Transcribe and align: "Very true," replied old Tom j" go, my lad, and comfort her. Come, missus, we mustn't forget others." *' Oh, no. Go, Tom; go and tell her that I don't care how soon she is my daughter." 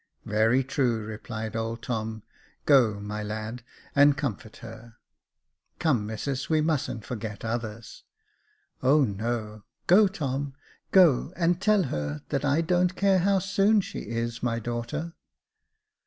"Very 0.25 0.63
true," 0.63 1.05
replied 1.05 1.55
old 1.55 1.83
Tom 1.83 2.23
j" 2.25 2.29
go, 2.65 2.99
my 2.99 3.21
lad, 3.21 3.61
and 3.95 4.17
comfort 4.17 4.57
her. 4.65 4.95
Come, 5.77 6.07
missus, 6.07 6.49
we 6.49 6.59
mustn't 6.59 7.05
forget 7.05 7.45
others." 7.45 8.03
*' 8.43 8.81
Oh, 8.81 9.03
no. 9.03 9.63
Go, 9.85 10.07
Tom; 10.07 10.55
go 10.89 11.31
and 11.35 11.61
tell 11.61 11.83
her 11.93 12.23
that 12.29 12.43
I 12.43 12.61
don't 12.61 12.95
care 12.95 13.19
how 13.19 13.37
soon 13.37 13.79
she 13.81 13.99
is 14.09 14.41
my 14.41 14.57
daughter." 14.57 15.13